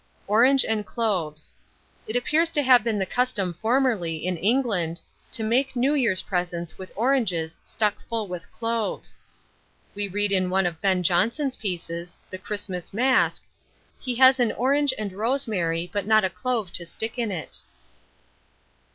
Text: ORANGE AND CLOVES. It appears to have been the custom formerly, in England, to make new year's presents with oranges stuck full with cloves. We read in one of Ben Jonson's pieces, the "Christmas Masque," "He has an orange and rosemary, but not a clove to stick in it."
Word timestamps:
ORANGE 0.25 0.65
AND 0.65 0.87
CLOVES. 0.87 1.53
It 2.07 2.15
appears 2.15 2.49
to 2.49 2.63
have 2.63 2.83
been 2.83 2.97
the 2.97 3.05
custom 3.05 3.53
formerly, 3.53 4.25
in 4.25 4.35
England, 4.35 4.99
to 5.31 5.43
make 5.43 5.75
new 5.75 5.93
year's 5.93 6.23
presents 6.23 6.75
with 6.75 6.91
oranges 6.95 7.59
stuck 7.63 7.99
full 8.07 8.27
with 8.27 8.51
cloves. 8.51 9.21
We 9.93 10.07
read 10.07 10.31
in 10.31 10.49
one 10.49 10.65
of 10.65 10.81
Ben 10.81 11.03
Jonson's 11.03 11.55
pieces, 11.55 12.17
the 12.31 12.39
"Christmas 12.39 12.95
Masque," 12.95 13.45
"He 13.99 14.15
has 14.15 14.39
an 14.39 14.51
orange 14.53 14.91
and 14.97 15.13
rosemary, 15.13 15.87
but 15.93 16.07
not 16.07 16.23
a 16.23 16.31
clove 16.31 16.73
to 16.73 16.85
stick 16.87 17.19
in 17.19 17.29
it." 17.29 17.59